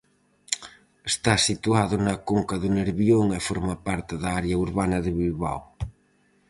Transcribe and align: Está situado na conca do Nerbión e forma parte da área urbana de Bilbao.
Está 1.11 1.33
situado 1.49 1.95
na 2.07 2.15
conca 2.29 2.55
do 2.61 2.69
Nerbión 2.77 3.27
e 3.37 3.39
forma 3.47 3.75
parte 3.87 4.13
da 4.21 4.29
área 4.39 4.59
urbana 4.65 4.97
de 5.05 5.11
Bilbao. 5.19 5.61